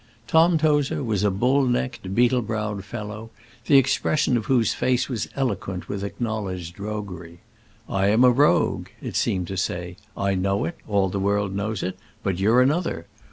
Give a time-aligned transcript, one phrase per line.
[0.25, 3.29] Tom Tozer was a bull necked, beetle browed fellow,
[3.67, 7.39] the expression of whose face was eloquent with acknowledged roguery.
[7.87, 9.97] "I am a rogue," it seemed to say.
[10.17, 13.05] "I know it; all the world knows it: but you're another.